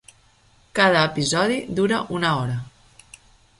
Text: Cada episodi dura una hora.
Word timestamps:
Cada 0.79 1.03
episodi 1.09 1.59
dura 1.81 2.01
una 2.19 2.35
hora. 2.41 2.59